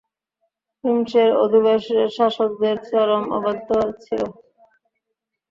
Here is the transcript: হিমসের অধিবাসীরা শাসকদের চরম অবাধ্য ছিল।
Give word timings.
হিমসের 0.83 1.29
অধিবাসীরা 1.43 2.05
শাসকদের 2.15 2.75
চরম 2.89 3.23
অবাধ্য 3.37 3.69
ছিল। 4.03 4.21